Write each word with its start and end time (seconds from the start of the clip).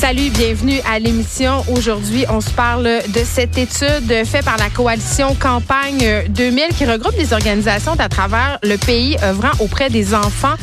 Salut, 0.00 0.30
bienvenue 0.30 0.80
à 0.90 0.98
l'émission. 0.98 1.62
Aujourd'hui, 1.70 2.24
on 2.30 2.40
se 2.40 2.48
parle 2.48 2.84
de 2.84 3.20
cette 3.22 3.58
étude 3.58 4.24
faite 4.24 4.46
par 4.46 4.56
la 4.56 4.70
coalition 4.70 5.34
Campagne 5.34 6.24
2000 6.30 6.68
qui 6.68 6.86
regroupe 6.86 7.14
des 7.16 7.34
organisations 7.34 7.92
à 7.98 8.08
travers 8.08 8.58
le 8.62 8.76
pays 8.78 9.18
œuvrant 9.22 9.50
auprès 9.60 9.90
des 9.90 10.14
enfants. 10.14 10.54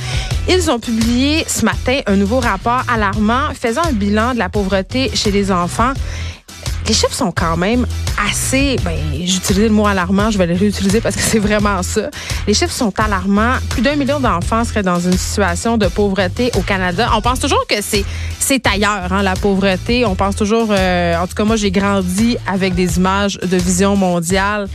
Ils 0.50 0.72
ont 0.72 0.80
publié 0.80 1.46
ce 1.48 1.64
matin 1.64 2.00
un 2.08 2.16
nouveau 2.16 2.40
rapport 2.40 2.82
alarmant 2.92 3.54
faisant 3.54 3.84
un 3.84 3.94
bilan 3.94 4.34
de 4.34 4.40
la 4.40 4.50
pauvreté 4.50 5.12
chez 5.14 5.30
les 5.30 5.52
enfants 5.52 5.94
les 6.88 6.94
chiffres 6.94 7.14
sont 7.14 7.32
quand 7.32 7.58
même 7.58 7.86
assez, 8.30 8.78
ben, 8.84 8.98
j'utilise 9.14 9.64
le 9.64 9.70
mot 9.70 9.88
alarmant, 9.88 10.32
je 10.32 10.38
vais 10.38 10.46
le 10.46 10.56
réutiliser 10.56 11.02
parce 11.02 11.16
que 11.16 11.22
c'est 11.22 11.40
vraiment 11.40 11.84
ça. 11.84 12.10
Les 12.48 12.54
chiffres 12.54 12.74
sont 12.74 12.94
alarmants. 12.98 13.58
Plus 13.70 13.82
d'un 13.82 13.96
million 13.96 14.20
d'enfants 14.20 14.64
seraient 14.64 14.84
dans 14.84 15.00
une 15.00 15.18
situation 15.18 15.78
de 15.78 15.88
pauvreté 15.88 16.50
au 16.58 16.62
Canada. 16.62 17.10
On 17.16 17.22
pense 17.22 17.40
toujours 17.40 17.66
que 17.68 17.82
c'est 17.82 18.06
c'est 18.40 18.66
ailleurs, 18.68 19.12
hein, 19.12 19.22
la 19.22 19.34
pauvreté. 19.34 20.06
On 20.06 20.16
pense 20.16 20.36
toujours, 20.36 20.68
euh, 20.70 21.18
en 21.18 21.28
tout 21.28 21.36
cas 21.36 21.44
moi 21.44 21.58
j'ai 21.58 21.72
grandi 21.72 22.38
avec 22.48 22.74
des 22.74 22.98
images 22.98 23.38
de 23.40 23.58
vision 23.58 23.96
mondiale 23.96 24.68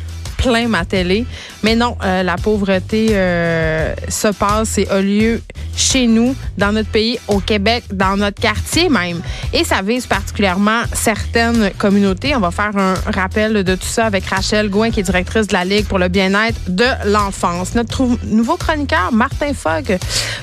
plein 0.43 0.69
ma 0.69 0.85
télé. 0.85 1.25
Mais 1.63 1.77
non, 1.77 1.97
euh, 2.05 2.23
la 2.23 2.37
pauvreté 2.37 3.09
euh, 3.13 3.95
se 4.09 4.29
passe 4.29 4.79
et 4.79 4.89
a 4.89 5.01
lieu 5.01 5.41
chez 5.75 6.07
nous, 6.07 6.35
dans 6.59 6.73
notre 6.73 6.91
pays, 6.91 7.19
au 7.29 7.41
Québec, 7.41 7.85
dans 7.93 8.17
notre 8.17 8.41
quartier 8.41 8.91
même. 8.91 9.23
Et 9.55 9.65
ça 9.65 9.81
vise 9.81 10.07
particulièrement 10.07 10.83
certaines 10.93 11.71
communautés. 11.79 12.37
On 12.37 12.41
va 12.41 12.51
faire 12.51 12.77
un 12.77 12.95
rappel 13.11 13.65
de 13.65 13.75
tout 13.75 13.87
ça 13.87 14.05
avec 14.05 14.27
Rachel 14.27 14.69
Gouin, 14.69 14.91
qui 14.91 15.01
est 15.01 15.05
directrice 15.05 15.47
de 15.47 15.55
la 15.55 15.65
Ligue 15.65 15.87
pour 15.87 15.99
le 15.99 16.09
bien-être 16.09 16.59
de 16.69 16.85
l'enfance. 17.07 17.75
Notre 17.75 18.03
nouveau 18.25 18.57
chroniqueur, 18.57 19.13
Martin 19.13 19.55
Fogg, 19.55 19.97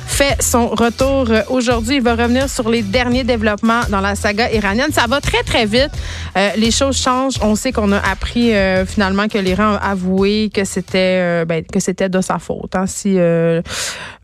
fait 0.08 0.42
son 0.42 0.70
retour 0.70 1.28
aujourd'hui. 1.50 1.98
Il 1.98 2.02
va 2.02 2.16
revenir 2.16 2.50
sur 2.50 2.70
les 2.70 2.82
derniers 2.82 3.24
développements 3.24 3.82
dans 3.90 4.02
la 4.02 4.16
saga 4.16 4.52
iranienne. 4.52 4.92
Ça 4.92 5.06
va 5.08 5.22
très, 5.22 5.44
très 5.44 5.66
vite. 5.66 5.92
Euh, 6.38 6.50
les 6.58 6.72
choses 6.72 6.98
changent. 6.98 7.38
On 7.42 7.56
sait 7.56 7.72
qu'on 7.72 7.92
a 7.92 8.00
appris 8.00 8.52
finalement 8.88 9.28
que 9.28 9.38
l'Iran 9.38 9.78
a 9.82 9.89
avoué 9.90 10.50
que 10.54 10.64
c'était 10.64 11.20
euh, 11.20 11.46
ben, 11.46 11.64
que 11.64 11.80
c'était 11.80 12.10
de 12.10 12.22
sa 12.22 12.40
faute. 12.40 12.76
Hein, 12.76 12.86
si 12.88 13.16
euh, 13.18 13.62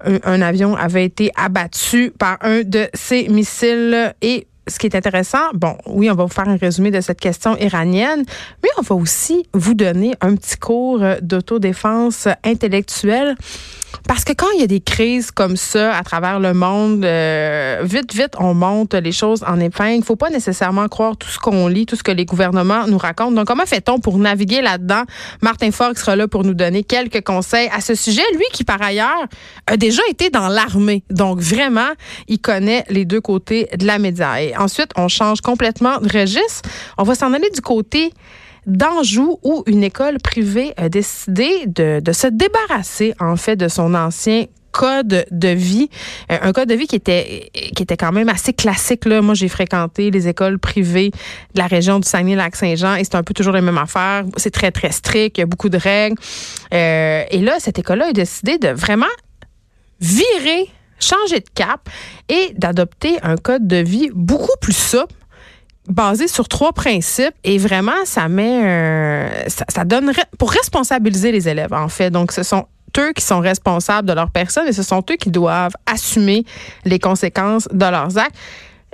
un, 0.03 0.41
avion 0.41 0.75
avait 0.75 1.05
été 1.05 1.31
abattu 1.35 2.11
par 2.17 2.37
un 2.41 2.61
de 2.61 2.87
ses 2.93 3.27
missiles 3.27 4.13
et 4.21 4.47
ce 4.67 4.79
qui 4.79 4.87
est 4.87 4.95
intéressant, 4.95 5.51
bon, 5.53 5.77
oui, 5.85 6.09
on 6.09 6.15
va 6.15 6.23
vous 6.23 6.33
faire 6.33 6.49
un 6.49 6.57
résumé 6.57 6.89
de 6.89 6.99
cette 6.99 7.19
question 7.19 7.55
iranienne, 7.57 8.23
mais 8.63 8.69
on 8.79 8.81
va 8.81 8.95
aussi 8.95 9.47
vous 9.53 9.75
donner 9.75 10.15
un 10.21 10.35
petit 10.35 10.57
cours 10.57 11.01
d'autodéfense 11.21 12.27
intellectuelle 12.43 13.35
parce 14.07 14.23
que 14.23 14.33
quand 14.33 14.49
il 14.55 14.61
y 14.61 14.63
a 14.63 14.67
des 14.67 14.81
crises 14.81 15.31
comme 15.31 15.55
ça 15.55 15.95
à 15.95 16.03
travers 16.03 16.39
le 16.39 16.53
monde, 16.53 17.03
euh, 17.05 17.81
vite, 17.83 18.13
vite, 18.13 18.33
on 18.39 18.53
monte 18.53 18.93
les 18.93 19.11
choses 19.11 19.43
en 19.47 19.59
épingle. 19.59 19.97
Il 19.97 20.03
faut 20.03 20.15
pas 20.15 20.29
nécessairement 20.29 20.87
croire 20.87 21.17
tout 21.17 21.29
ce 21.29 21.39
qu'on 21.39 21.67
lit, 21.67 21.85
tout 21.85 21.95
ce 21.95 22.03
que 22.03 22.11
les 22.11 22.25
gouvernements 22.25 22.87
nous 22.87 22.97
racontent. 22.97 23.31
Donc, 23.31 23.47
comment 23.47 23.65
fait-on 23.65 23.99
pour 23.99 24.17
naviguer 24.17 24.61
là-dedans? 24.61 25.03
Martin 25.41 25.71
Fox 25.71 26.01
sera 26.01 26.15
là 26.15 26.27
pour 26.27 26.43
nous 26.43 26.53
donner 26.53 26.83
quelques 26.83 27.23
conseils 27.23 27.69
à 27.73 27.81
ce 27.81 27.95
sujet. 27.95 28.23
Lui 28.33 28.45
qui, 28.51 28.63
par 28.63 28.81
ailleurs, 28.81 29.25
a 29.67 29.77
déjà 29.77 30.01
été 30.09 30.29
dans 30.29 30.47
l'armée. 30.47 31.03
Donc, 31.09 31.39
vraiment, 31.39 31.89
il 32.27 32.39
connaît 32.39 32.83
les 32.89 33.05
deux 33.05 33.21
côtés 33.21 33.69
de 33.77 33.85
la 33.85 33.99
média. 33.99 34.41
Et 34.41 34.55
ensuite, 34.57 34.91
on 34.95 35.07
change 35.07 35.41
complètement 35.41 35.99
de 35.99 36.17
registre. 36.17 36.69
On 36.97 37.03
va 37.03 37.15
s'en 37.15 37.33
aller 37.33 37.49
du 37.49 37.61
côté 37.61 38.11
d'Anjou 38.65 39.39
où 39.43 39.63
une 39.67 39.83
école 39.83 40.19
privée 40.19 40.73
a 40.77 40.89
décidé 40.89 41.65
de, 41.67 41.99
de 41.99 42.11
se 42.11 42.27
débarrasser 42.27 43.13
en 43.19 43.35
fait 43.35 43.55
de 43.55 43.67
son 43.67 43.93
ancien 43.93 44.45
code 44.75 45.25
de 45.31 45.47
vie, 45.47 45.89
euh, 46.31 46.37
un 46.41 46.51
code 46.51 46.67
de 46.67 46.75
vie 46.75 46.85
qui 46.85 46.97
était 46.97 47.49
qui 47.53 47.81
était 47.81 47.95
quand 47.95 48.11
même 48.11 48.27
assez 48.27 48.51
classique 48.51 49.05
là. 49.05 49.21
Moi, 49.21 49.33
j'ai 49.33 49.47
fréquenté 49.47 50.11
les 50.11 50.27
écoles 50.27 50.59
privées 50.59 51.11
de 51.53 51.59
la 51.59 51.67
région 51.67 51.99
du 51.99 52.07
Saguenay-Lac-Saint-Jean 52.07 52.95
et 52.95 53.05
c'est 53.05 53.15
un 53.15 53.23
peu 53.23 53.33
toujours 53.33 53.53
les 53.53 53.61
mêmes 53.61 53.77
affaires. 53.77 54.25
C'est 54.35 54.51
très 54.51 54.71
très 54.71 54.91
strict, 54.91 55.37
il 55.37 55.41
y 55.41 55.43
a 55.43 55.45
beaucoup 55.45 55.69
de 55.69 55.77
règles. 55.77 56.17
Euh, 56.73 57.23
et 57.31 57.39
là, 57.39 57.55
cette 57.59 57.79
école-là 57.79 58.07
a 58.07 58.11
décidé 58.11 58.57
de 58.57 58.67
vraiment 58.67 59.05
virer, 60.01 60.69
changer 60.99 61.39
de 61.39 61.49
cap 61.55 61.87
et 62.27 62.53
d'adopter 62.57 63.17
un 63.23 63.37
code 63.37 63.67
de 63.67 63.77
vie 63.77 64.09
beaucoup 64.13 64.57
plus 64.59 64.75
souple 64.75 65.13
basé 65.87 66.27
sur 66.27 66.47
trois 66.47 66.73
principes 66.73 67.35
et 67.43 67.57
vraiment 67.57 68.05
ça 68.05 68.27
met 68.27 69.47
ça, 69.47 69.65
ça 69.69 69.83
donne 69.83 70.11
pour 70.37 70.51
responsabiliser 70.51 71.31
les 71.31 71.47
élèves 71.47 71.73
en 71.73 71.89
fait. 71.89 72.09
Donc 72.09 72.31
ce 72.31 72.43
sont 72.43 72.65
eux 72.97 73.13
qui 73.13 73.23
sont 73.23 73.39
responsables 73.39 74.07
de 74.07 74.13
leur 74.13 74.31
personne 74.31 74.67
et 74.67 74.73
ce 74.73 74.83
sont 74.83 75.03
eux 75.09 75.15
qui 75.15 75.29
doivent 75.29 75.75
assumer 75.85 76.45
les 76.85 76.99
conséquences 76.99 77.67
de 77.71 77.85
leurs 77.85 78.17
actes. 78.17 78.35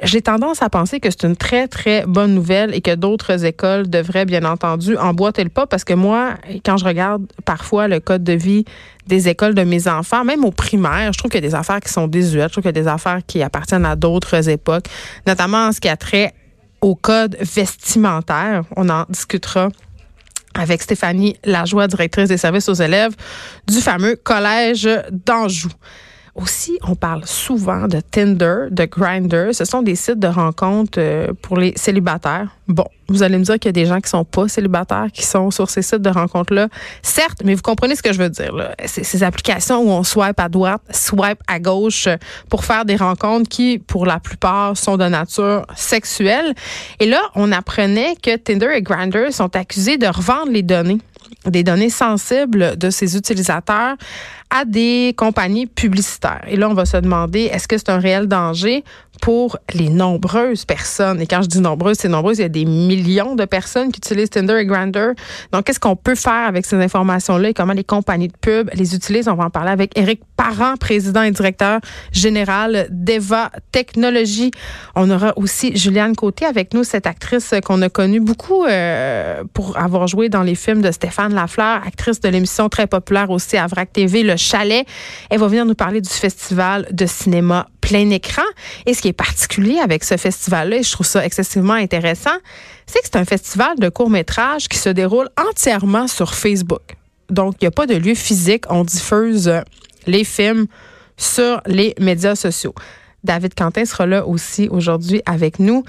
J'ai 0.03 0.23
tendance 0.23 0.63
à 0.63 0.69
penser 0.69 0.99
que 0.99 1.11
c'est 1.11 1.27
une 1.27 1.35
très, 1.35 1.67
très 1.67 2.05
bonne 2.07 2.33
nouvelle 2.33 2.73
et 2.73 2.81
que 2.81 2.95
d'autres 2.95 3.45
écoles 3.45 3.87
devraient, 3.87 4.25
bien 4.25 4.43
entendu, 4.45 4.97
emboîter 4.97 5.43
le 5.43 5.51
pas 5.51 5.67
parce 5.67 5.83
que 5.83 5.93
moi, 5.93 6.31
quand 6.65 6.77
je 6.77 6.85
regarde 6.85 7.23
parfois 7.45 7.87
le 7.87 7.99
code 7.99 8.23
de 8.23 8.33
vie 8.33 8.65
des 9.05 9.29
écoles 9.29 9.53
de 9.53 9.63
mes 9.63 9.87
enfants, 9.87 10.23
même 10.23 10.43
au 10.43 10.49
primaire, 10.49 11.13
je 11.13 11.19
trouve 11.19 11.29
qu'il 11.29 11.43
y 11.43 11.45
a 11.45 11.47
des 11.47 11.53
affaires 11.53 11.79
qui 11.81 11.93
sont 11.93 12.07
désuètes, 12.07 12.47
je 12.47 12.53
trouve 12.53 12.63
qu'il 12.63 12.75
y 12.75 12.79
a 12.79 12.83
des 12.83 12.87
affaires 12.87 13.19
qui 13.27 13.43
appartiennent 13.43 13.85
à 13.85 13.95
d'autres 13.95 14.49
époques, 14.49 14.85
notamment 15.27 15.67
en 15.67 15.71
ce 15.71 15.79
qui 15.79 15.87
a 15.89 15.97
trait 15.97 16.33
au 16.81 16.95
code 16.95 17.37
vestimentaire. 17.39 18.63
On 18.75 18.89
en 18.89 19.05
discutera 19.09 19.69
avec 20.53 20.81
Stéphanie 20.81 21.37
Lajoie, 21.45 21.87
directrice 21.87 22.27
des 22.27 22.37
services 22.37 22.67
aux 22.67 22.73
élèves 22.73 23.15
du 23.67 23.79
fameux 23.79 24.15
collège 24.15 24.89
d'Anjou. 25.11 25.69
Aussi, 26.41 26.79
on 26.87 26.95
parle 26.95 27.25
souvent 27.25 27.87
de 27.87 27.99
Tinder, 27.99 28.65
de 28.71 28.85
Grindr. 28.85 29.53
Ce 29.53 29.63
sont 29.63 29.83
des 29.83 29.95
sites 29.95 30.17
de 30.17 30.27
rencontres 30.27 30.97
euh, 30.97 31.27
pour 31.41 31.57
les 31.57 31.73
célibataires. 31.75 32.57
Bon, 32.67 32.85
vous 33.09 33.21
allez 33.21 33.37
me 33.37 33.43
dire 33.43 33.55
qu'il 33.59 33.67
y 33.67 33.69
a 33.69 33.73
des 33.73 33.85
gens 33.85 33.99
qui 33.99 34.09
sont 34.09 34.23
pas 34.23 34.47
célibataires 34.47 35.07
qui 35.13 35.23
sont 35.23 35.51
sur 35.51 35.69
ces 35.69 35.83
sites 35.83 36.01
de 36.01 36.09
rencontres-là. 36.09 36.69
Certes, 37.03 37.41
mais 37.43 37.53
vous 37.53 37.61
comprenez 37.61 37.95
ce 37.95 38.01
que 38.01 38.11
je 38.11 38.17
veux 38.17 38.29
dire. 38.29 38.53
Ces 38.85 39.23
applications 39.23 39.81
où 39.81 39.89
on 39.89 40.03
swipe 40.03 40.39
à 40.39 40.49
droite, 40.49 40.81
swipe 40.89 41.41
à 41.47 41.59
gauche 41.59 42.07
pour 42.49 42.65
faire 42.65 42.85
des 42.85 42.95
rencontres 42.95 43.49
qui, 43.49 43.77
pour 43.77 44.05
la 44.07 44.19
plupart, 44.19 44.75
sont 44.77 44.97
de 44.97 45.05
nature 45.05 45.67
sexuelle. 45.75 46.55
Et 46.99 47.05
là, 47.05 47.21
on 47.35 47.51
apprenait 47.51 48.15
que 48.15 48.35
Tinder 48.35 48.69
et 48.73 48.81
Grindr 48.81 49.31
sont 49.31 49.55
accusés 49.55 49.97
de 49.97 50.07
revendre 50.07 50.51
les 50.51 50.63
données 50.63 50.99
des 51.45 51.63
données 51.63 51.89
sensibles 51.89 52.77
de 52.77 52.89
ces 52.89 53.17
utilisateurs 53.17 53.95
à 54.49 54.65
des 54.65 55.13
compagnies 55.17 55.65
publicitaires. 55.65 56.43
Et 56.47 56.57
là, 56.57 56.69
on 56.69 56.73
va 56.73 56.85
se 56.85 56.97
demander, 56.97 57.43
est-ce 57.43 57.67
que 57.67 57.77
c'est 57.77 57.89
un 57.89 57.99
réel 57.99 58.27
danger 58.27 58.83
pour 59.21 59.57
les 59.73 59.89
nombreuses 59.89 60.65
personnes? 60.65 61.21
Et 61.21 61.27
quand 61.27 61.41
je 61.41 61.47
dis 61.47 61.61
nombreuses, 61.61 61.97
c'est 61.99 62.09
nombreuses, 62.09 62.39
il 62.39 62.41
y 62.41 62.45
a 62.45 62.49
des 62.49 62.65
millions 62.65 63.35
de 63.35 63.45
personnes 63.45 63.91
qui 63.91 63.99
utilisent 63.99 64.31
Tinder 64.31 64.57
et 64.59 64.65
Grindr. 64.65 65.13
Donc, 65.53 65.65
qu'est-ce 65.65 65.79
qu'on 65.79 65.95
peut 65.95 66.15
faire 66.15 66.47
avec 66.47 66.65
ces 66.65 66.75
informations-là 66.75 67.49
et 67.49 67.53
comment 67.53 67.73
les 67.73 67.83
compagnies 67.83 68.27
de 68.27 68.37
pub 68.39 68.69
les 68.73 68.95
utilisent? 68.95 69.29
On 69.29 69.35
va 69.35 69.45
en 69.45 69.49
parler 69.49 69.71
avec 69.71 69.97
Éric 69.97 70.21
Parent, 70.35 70.75
président 70.75 71.21
et 71.21 71.31
directeur 71.31 71.79
général 72.11 72.87
d'Eva 72.89 73.51
Technologies. 73.71 74.51
On 74.95 75.09
aura 75.09 75.33
aussi 75.37 75.77
Juliane 75.77 76.15
Côté 76.15 76.45
avec 76.45 76.73
nous, 76.73 76.83
cette 76.83 77.05
actrice 77.07 77.53
qu'on 77.63 77.81
a 77.81 77.89
connue 77.89 78.19
beaucoup 78.19 78.65
euh, 78.65 79.43
pour 79.53 79.77
avoir 79.77 80.07
joué 80.07 80.29
dans 80.29 80.43
les 80.43 80.55
films 80.55 80.81
de 80.81 80.91
Stéphane 80.91 81.33
Lafleur, 81.33 81.81
actrice 81.85 82.19
de 82.19 82.29
l'émission 82.29 82.69
très 82.69 82.87
populaire 82.87 83.29
aussi 83.29 83.57
à 83.57 83.67
VRAC 83.67 83.93
TV, 83.93 84.23
Le 84.23 84.35
Chalet. 84.35 84.85
Elle 85.29 85.39
va 85.39 85.47
venir 85.47 85.65
nous 85.65 85.75
parler 85.75 86.01
du 86.01 86.09
festival 86.09 86.87
de 86.91 87.05
cinéma 87.05 87.67
plein 87.91 88.09
écran. 88.09 88.43
Et 88.85 88.93
ce 88.93 89.01
qui 89.01 89.09
est 89.09 89.13
particulier 89.13 89.79
avec 89.79 90.05
ce 90.05 90.15
festival-là, 90.15 90.77
et 90.77 90.83
je 90.83 90.91
trouve 90.91 91.05
ça 91.05 91.25
excessivement 91.25 91.73
intéressant, 91.73 92.37
c'est 92.85 92.99
que 92.99 93.05
c'est 93.05 93.17
un 93.17 93.25
festival 93.25 93.77
de 93.77 93.89
court-métrage 93.89 94.69
qui 94.69 94.77
se 94.77 94.87
déroule 94.87 95.27
entièrement 95.37 96.07
sur 96.07 96.33
Facebook. 96.33 96.95
Donc, 97.29 97.55
il 97.59 97.65
n'y 97.65 97.67
a 97.67 97.71
pas 97.71 97.87
de 97.87 97.95
lieu 97.95 98.15
physique. 98.15 98.63
On 98.69 98.85
diffuse 98.85 99.51
les 100.07 100.23
films 100.23 100.67
sur 101.17 101.61
les 101.65 101.93
médias 101.99 102.35
sociaux. 102.35 102.73
David 103.25 103.55
Quentin 103.55 103.83
sera 103.83 104.05
là 104.05 104.25
aussi 104.25 104.69
aujourd'hui 104.71 105.21
avec 105.25 105.59
nous. 105.59 105.83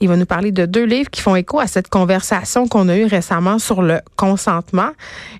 Il 0.00 0.08
va 0.08 0.16
nous 0.16 0.26
parler 0.26 0.50
de 0.50 0.66
deux 0.66 0.84
livres 0.84 1.08
qui 1.08 1.20
font 1.20 1.36
écho 1.36 1.60
à 1.60 1.66
cette 1.66 1.88
conversation 1.88 2.66
qu'on 2.66 2.88
a 2.88 2.96
eue 2.96 3.06
récemment 3.06 3.58
sur 3.58 3.80
le 3.80 4.00
consentement. 4.16 4.90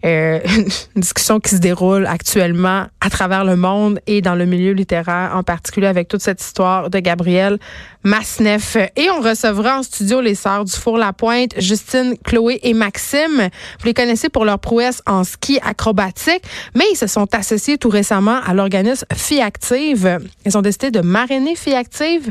Euh, 0.04 0.38
une 0.96 1.00
discussion 1.00 1.40
qui 1.40 1.50
se 1.50 1.60
déroule 1.60 2.06
actuellement 2.06 2.86
à 3.00 3.10
travers 3.10 3.44
le 3.44 3.56
monde 3.56 4.00
et 4.06 4.22
dans 4.22 4.34
le 4.34 4.46
milieu 4.46 4.72
littéraire, 4.72 5.32
en 5.34 5.42
particulier 5.42 5.88
avec 5.88 6.08
toute 6.08 6.22
cette 6.22 6.40
histoire 6.40 6.88
de 6.88 6.98
Gabriel 7.00 7.58
Masneff. 8.04 8.76
Et 8.96 9.10
on 9.10 9.20
recevra 9.20 9.78
en 9.80 9.82
studio 9.82 10.20
les 10.20 10.34
sœurs 10.34 10.64
du 10.64 10.72
Four-la-Pointe, 10.72 11.60
Justine, 11.60 12.14
Chloé 12.24 12.60
et 12.62 12.74
Maxime. 12.74 13.48
Vous 13.80 13.86
les 13.86 13.94
connaissez 13.94 14.28
pour 14.28 14.44
leur 14.44 14.60
prouesse 14.60 15.02
en 15.06 15.24
ski 15.24 15.58
acrobatique, 15.62 16.42
mais 16.76 16.84
ils 16.92 16.96
se 16.96 17.06
sont 17.06 17.34
associés 17.34 17.76
tout 17.76 17.88
récemment 17.88 18.40
à 18.46 18.54
l'organisme 18.54 19.06
Fille 19.12 19.40
Active. 19.40 20.20
Ils 20.46 20.56
ont 20.56 20.62
décidé 20.62 20.90
de 20.90 21.00
marrainer 21.00 21.56
Fille 21.56 21.74
Active 21.74 22.30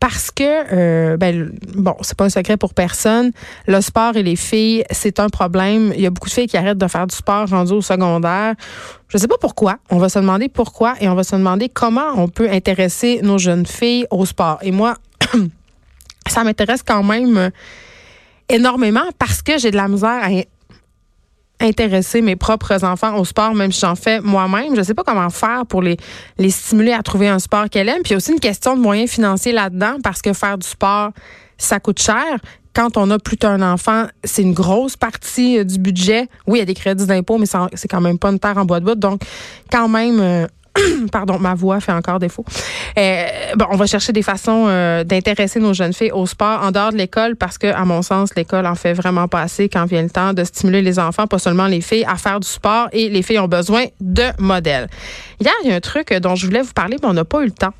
parce 0.00 0.30
que 0.30 0.44
euh, 0.44 1.16
ben 1.16 1.50
bon, 1.74 1.94
c'est 2.02 2.16
pas 2.16 2.24
un 2.24 2.30
secret 2.30 2.56
pour 2.56 2.74
personne. 2.74 3.32
Le 3.66 3.80
sport 3.80 4.16
et 4.16 4.22
les 4.22 4.36
filles, 4.36 4.84
c'est 4.90 5.18
un 5.20 5.28
problème. 5.28 5.92
Il 5.94 6.00
y 6.00 6.06
a 6.06 6.10
beaucoup 6.10 6.28
de 6.28 6.34
filles 6.34 6.46
qui 6.46 6.56
arrêtent 6.56 6.78
de 6.78 6.86
faire 6.86 7.06
du 7.06 7.14
sport 7.14 7.48
rendu 7.48 7.72
au 7.72 7.82
secondaire. 7.82 8.54
Je 9.08 9.18
sais 9.18 9.28
pas 9.28 9.38
pourquoi. 9.40 9.78
On 9.90 9.98
va 9.98 10.08
se 10.08 10.18
demander 10.18 10.48
pourquoi 10.48 10.94
et 11.00 11.08
on 11.08 11.14
va 11.14 11.24
se 11.24 11.34
demander 11.34 11.68
comment 11.68 12.12
on 12.16 12.28
peut 12.28 12.48
intéresser 12.50 13.20
nos 13.22 13.38
jeunes 13.38 13.66
filles 13.66 14.06
au 14.10 14.24
sport. 14.24 14.58
Et 14.62 14.70
moi, 14.70 14.94
ça 16.28 16.44
m'intéresse 16.44 16.82
quand 16.82 17.02
même 17.02 17.50
énormément 18.48 19.08
parce 19.18 19.42
que 19.42 19.58
j'ai 19.58 19.70
de 19.70 19.76
la 19.76 19.88
misère 19.88 20.20
à 20.22 20.28
intéresser 21.60 22.22
mes 22.22 22.36
propres 22.36 22.84
enfants 22.84 23.16
au 23.16 23.24
sport, 23.24 23.54
même 23.54 23.72
si 23.72 23.80
j'en 23.80 23.94
fais 23.94 24.20
moi-même. 24.20 24.76
Je 24.76 24.82
sais 24.82 24.94
pas 24.94 25.04
comment 25.04 25.30
faire 25.30 25.66
pour 25.66 25.82
les, 25.82 25.96
les 26.38 26.50
stimuler 26.50 26.92
à 26.92 27.02
trouver 27.02 27.28
un 27.28 27.38
sport 27.38 27.68
qu'elle 27.68 27.88
aime. 27.88 28.02
Puis 28.02 28.10
il 28.10 28.12
y 28.12 28.14
a 28.14 28.16
aussi 28.18 28.32
une 28.32 28.40
question 28.40 28.76
de 28.76 28.80
moyens 28.80 29.10
financiers 29.10 29.52
là-dedans 29.52 29.96
parce 30.02 30.22
que 30.22 30.32
faire 30.32 30.58
du 30.58 30.66
sport, 30.66 31.10
ça 31.56 31.80
coûte 31.80 32.00
cher. 32.00 32.38
Quand 32.74 32.96
on 32.96 33.10
a 33.10 33.18
plus 33.18 33.36
d'un 33.36 33.60
enfant, 33.60 34.06
c'est 34.22 34.42
une 34.42 34.54
grosse 34.54 34.96
partie 34.96 35.58
euh, 35.58 35.64
du 35.64 35.78
budget. 35.78 36.28
Oui, 36.46 36.58
il 36.58 36.60
y 36.60 36.62
a 36.62 36.64
des 36.64 36.74
crédits 36.74 37.06
d'impôt, 37.06 37.38
mais 37.38 37.46
c'est 37.74 37.88
quand 37.88 38.00
même 38.00 38.18
pas 38.18 38.30
une 38.30 38.38
terre 38.38 38.56
en 38.56 38.64
bois 38.64 38.78
de 38.78 38.84
bout. 38.84 38.94
Donc, 38.94 39.22
quand 39.72 39.88
même, 39.88 40.20
euh, 40.20 40.46
pardon, 41.12 41.38
ma 41.38 41.54
voix 41.54 41.80
fait 41.80 41.92
encore 41.92 42.18
défaut. 42.18 42.44
Euh, 42.98 43.26
bon, 43.56 43.66
on 43.70 43.76
va 43.76 43.86
chercher 43.86 44.12
des 44.12 44.22
façons 44.22 44.66
euh, 44.68 45.04
d'intéresser 45.04 45.60
nos 45.60 45.72
jeunes 45.72 45.92
filles 45.92 46.12
au 46.12 46.26
sport 46.26 46.62
en 46.62 46.70
dehors 46.70 46.92
de 46.92 46.96
l'école 46.96 47.36
parce 47.36 47.58
que, 47.58 47.66
à 47.66 47.84
mon 47.84 48.02
sens, 48.02 48.34
l'école 48.36 48.66
en 48.66 48.74
fait 48.74 48.92
vraiment 48.92 49.28
pas 49.28 49.42
assez 49.42 49.68
quand 49.68 49.84
vient 49.86 50.02
le 50.02 50.10
temps 50.10 50.32
de 50.32 50.44
stimuler 50.44 50.82
les 50.82 50.98
enfants, 50.98 51.26
pas 51.26 51.38
seulement 51.38 51.66
les 51.66 51.80
filles, 51.80 52.04
à 52.06 52.16
faire 52.16 52.40
du 52.40 52.48
sport 52.48 52.88
et 52.92 53.08
les 53.08 53.22
filles 53.22 53.38
ont 53.38 53.48
besoin 53.48 53.86
de 54.00 54.24
modèles. 54.38 54.88
Hier, 55.40 55.52
il 55.64 55.70
y 55.70 55.72
a 55.72 55.76
un 55.76 55.80
truc 55.80 56.12
dont 56.14 56.34
je 56.34 56.46
voulais 56.46 56.62
vous 56.62 56.72
parler, 56.72 56.96
mais 57.02 57.08
on 57.08 57.14
n'a 57.14 57.24
pas 57.24 57.42
eu 57.42 57.46
le 57.46 57.52
temps. 57.52 57.74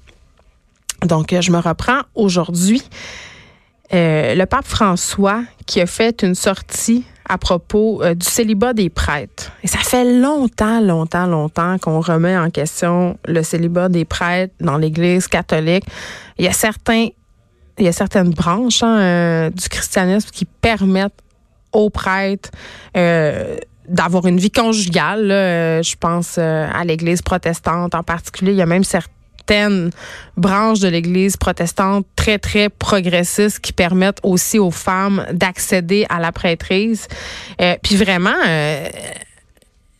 Donc, 1.07 1.35
je 1.39 1.51
me 1.51 1.59
reprends 1.59 2.01
aujourd'hui. 2.15 2.83
Euh, 3.95 4.35
le 4.35 4.45
pape 4.45 4.67
François 4.67 5.43
qui 5.67 5.81
a 5.81 5.87
fait 5.87 6.23
une 6.23 6.35
sortie 6.35 7.05
à 7.29 7.39
propos 7.39 8.03
euh, 8.03 8.15
du 8.15 8.27
célibat 8.27 8.73
des 8.73 8.91
prêtres. 8.91 9.53
Et 9.63 9.69
ça 9.69 9.79
fait 9.79 10.05
longtemps, 10.21 10.81
longtemps, 10.81 11.27
longtemps 11.27 11.79
qu'on 11.79 12.01
remet 12.01 12.37
en 12.37 12.51
question 12.51 13.19
le 13.27 13.43
célibat 13.43 13.89
des 13.89 14.05
prêtres 14.05 14.55
dans 14.61 14.79
l'Église 14.79 15.29
catholique. 15.29 15.85
Il 16.39 16.45
y 16.45 16.49
a 16.49 16.53
certains, 16.53 17.09
il 17.79 17.85
y 17.85 17.89
a 17.89 17.93
certaines 17.93 18.31
branches 18.31 18.83
hein, 18.83 18.99
euh, 18.99 19.51
du 19.51 19.69
christianisme 19.69 20.31
qui 20.33 20.45
permettent 20.45 21.21
aux 21.73 21.91
prêtres 21.91 22.51
euh, 22.97 23.57
d'avoir 23.89 24.27
une 24.27 24.39
vie 24.39 24.51
conjugale. 24.51 25.29
je 25.29 25.97
pense 25.97 26.39
à 26.39 26.85
l'Église 26.85 27.23
protestante 27.23 27.95
en 27.95 28.03
particulier. 28.03 28.53
Il 28.53 28.59
y 28.59 28.63
a 28.63 28.67
même 28.67 28.85
certains 28.85 29.13
certaines 29.49 29.91
branches 30.37 30.81
de 30.81 30.89
l'Église 30.89 31.37
protestante 31.37 32.07
très, 32.17 32.39
très 32.39 32.69
progressistes 32.69 33.61
qui 33.61 33.73
permettent 33.73 34.21
aussi 34.23 34.59
aux 34.59 34.71
femmes 34.71 35.25
d'accéder 35.33 36.07
à 36.11 36.21
la 36.21 36.33
prêtrise. 36.33 37.09
Euh, 37.61 37.77
puis 37.83 37.97
vraiment, 37.97 38.31
euh, 38.47 38.89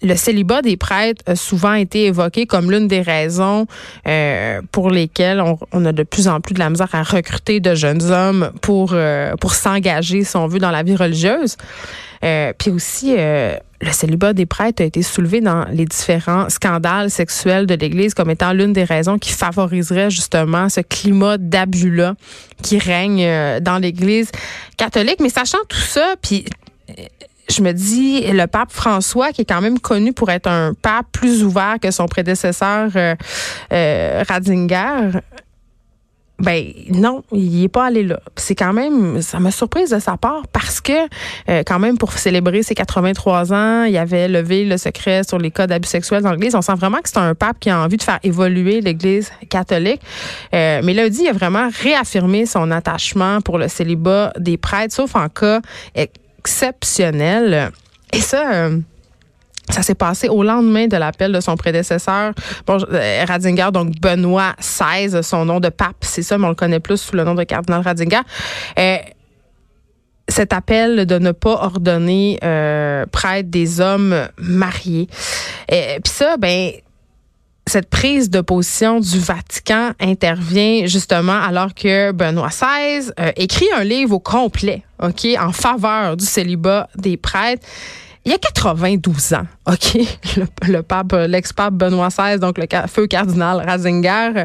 le 0.03 0.17
célibat 0.17 0.61
des 0.61 0.77
prêtres 0.77 1.23
a 1.27 1.35
souvent 1.35 1.73
été 1.73 2.07
évoqué 2.07 2.47
comme 2.47 2.71
l'une 2.71 2.89
des 2.89 3.01
raisons 3.01 3.67
euh, 4.07 4.61
pour 4.71 4.91
lesquelles 4.91 5.43
on, 5.73 5.85
a 5.85 5.93
de 5.93 6.03
plus 6.03 6.29
en 6.29 6.41
plus 6.41 6.55
de 6.55 6.59
la 6.59 6.69
misère 6.69 6.95
à 6.95 7.03
recruter 7.03 7.61
de 7.61 7.75
jeunes 7.75 8.03
hommes 8.11 8.53
pour 8.61 8.95
pour 9.41 9.55
s'engager, 9.55 10.25
si 10.25 10.37
on 10.37 10.47
veut, 10.47 10.61
dans 10.61 10.71
la 10.71 10.83
vie 10.83 10.95
religieuse. 10.95 11.57
puis 12.21 12.71
aussi, 12.71 13.17
le 13.81 13.93
célibat 13.93 14.33
des 14.33 14.47
prêtres 14.47 14.83
a 14.83 14.87
été 14.87 15.03
soulevé 15.03 15.41
dans 15.41 15.65
les 15.71 15.85
différents 15.85 16.49
scandales 16.49 17.11
sexuels 17.11 17.67
de 17.67 17.75
l'Église 17.75 18.15
comme 18.15 18.31
étant 18.31 18.53
l'une 18.53 18.73
des 18.73 18.85
raisons 18.85 19.19
qui 19.19 19.33
favoriserait 19.33 20.11
justement 20.11 20.69
ce 20.69 20.81
climat 20.81 21.39
d'abus-là 21.39 22.15
qui 22.63 22.79
règne 22.79 23.25
euh, 23.25 23.61
dans 23.61 23.79
l'Église 23.79 24.31
catholique. 24.77 25.21
Mais 25.21 25.29
sachant 25.29 25.59
tout 25.69 25.79
ça, 25.79 26.17
puis 26.21 26.45
euh, 26.91 27.05
je 27.51 27.63
me 27.63 27.73
dis, 27.73 28.23
le 28.33 28.47
pape 28.47 28.73
François, 28.73 29.33
qui 29.33 29.43
est 29.43 29.49
quand 29.49 29.61
même 29.61 29.79
connu 29.79 30.13
pour 30.13 30.31
être 30.31 30.49
un 30.49 30.75
pape 30.75 31.07
plus 31.13 31.45
ouvert 31.45 31.77
que 31.81 31.91
son 31.91 32.07
prédécesseur 32.07 32.91
euh, 32.97 33.15
euh 33.73 34.25
Ratzinger, 34.29 35.21
ben 36.41 36.73
non, 36.91 37.25
il 37.33 37.65
est 37.65 37.69
pas 37.69 37.87
allé 37.87 38.05
là. 38.05 38.21
C'est 38.37 38.55
quand 38.55 38.73
même, 38.73 39.21
ça 39.23 39.41
m'a 39.41 39.51
surprise 39.51 39.91
de 39.91 39.99
sa 39.99 40.17
part 40.17 40.47
parce 40.53 40.81
que 40.81 40.93
euh, 41.49 41.65
quand 41.67 41.81
même 41.81 41.99
pour 41.99 42.13
célébrer 42.13 42.63
ses 42.63 42.77
83 42.77 43.53
ans, 43.53 43.85
il 43.85 43.97
avait 43.97 44.29
levé 44.29 44.65
le 44.65 44.77
secret 44.77 45.23
sur 45.25 45.39
les 45.39 45.51
cas 45.51 45.67
d'abus 45.67 45.89
sexuels 45.89 46.23
dans 46.23 46.31
l'Église. 46.31 46.55
On 46.55 46.63
sent 46.63 46.77
vraiment 46.77 46.99
que 46.99 47.09
c'est 47.09 47.19
un 47.19 47.35
pape 47.35 47.59
qui 47.59 47.71
a 47.71 47.81
envie 47.81 47.97
de 47.97 48.05
faire 48.05 48.21
évoluer 48.23 48.81
l'Église 48.81 49.33
catholique. 49.51 50.01
Euh, 50.55 50.81
mais 50.85 50.95
là, 50.95 51.07
il 51.07 51.29
a 51.29 51.33
vraiment 51.33 51.69
réaffirmé 51.83 52.47
son 52.47 52.71
attachement 52.71 53.41
pour 53.41 53.59
le 53.59 53.67
célibat 53.67 54.33
des 54.39 54.57
prêtres, 54.57 54.95
sauf 54.95 55.17
en 55.17 55.29
cas 55.29 55.61
exceptionnel. 55.97 57.73
Et 58.13 58.21
ça. 58.21 58.53
Euh, 58.53 58.79
ça 59.71 59.83
s'est 59.83 59.95
passé 59.95 60.29
au 60.29 60.43
lendemain 60.43 60.87
de 60.87 60.97
l'appel 60.97 61.33
de 61.33 61.41
son 61.41 61.57
prédécesseur, 61.57 62.33
bon, 62.67 62.79
euh, 62.93 63.25
Radinger, 63.27 63.69
donc 63.73 64.01
Benoît 64.01 64.55
XVI, 64.59 65.23
son 65.23 65.45
nom 65.45 65.61
de 65.61 65.69
pape, 65.69 65.97
c'est 66.03 66.23
ça, 66.23 66.39
mais 66.39 66.47
on 66.47 66.51
le 66.51 66.55
connaît 66.55 66.81
plus 66.81 66.99
sous 66.99 67.17
le 67.17 67.25
nom 67.25 67.35
de 67.35 67.45
cardinal 67.45 67.83
Radinger. 67.83 68.21
Euh, 68.79 68.97
cet 70.31 70.53
appel 70.53 71.07
de 71.07 71.19
ne 71.19 71.33
pas 71.33 71.55
ordonner 71.65 72.39
euh, 72.45 73.07
prêtre 73.07 73.49
des 73.49 73.81
hommes 73.81 74.29
mariés. 74.37 75.09
Puis 75.69 76.13
ça, 76.13 76.37
ben 76.37 76.73
cette 77.69 77.91
prise 77.91 78.31
de 78.31 78.41
position 78.41 78.99
du 78.99 79.19
Vatican 79.19 79.93
intervient 80.01 80.87
justement 80.87 81.39
alors 81.39 81.75
que 81.75 82.13
Benoît 82.13 82.49
XVI 82.49 83.13
euh, 83.21 83.31
écrit 83.37 83.69
un 83.77 83.85
livre 83.85 84.15
au 84.15 84.19
complet, 84.19 84.83
ok, 85.03 85.27
en 85.39 85.53
faveur 85.53 86.17
du 86.17 86.25
célibat 86.25 86.89
des 86.97 87.17
prêtres 87.17 87.67
il 88.25 88.33
y 88.33 88.35
a 88.35 88.39
92 88.39 89.35
ans, 89.35 89.47
OK, 89.67 89.99
le, 90.67 90.83
pape, 90.83 91.13
l'ex-pape 91.13 91.75
Benoît 91.75 92.09
XVI, 92.09 92.39
donc 92.39 92.59
le 92.59 92.67
feu 92.87 93.07
cardinal 93.07 93.65
Ratzinger, 93.67 94.45